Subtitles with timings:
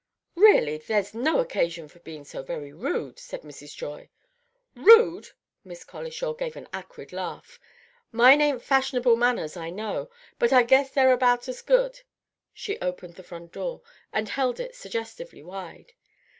[0.33, 3.75] "Really, there's no occasion for being so very rude," said Mrs.
[3.75, 4.09] Joy.
[4.75, 5.29] "Rude!"
[5.63, 7.59] Miss Colishaw gave an acrid laugh.
[8.11, 10.09] "Mine ain't fashionable manners, I know;
[10.39, 11.99] but I guess they're about as good."
[12.51, 15.93] She opened the front door, and held it suggestively wide.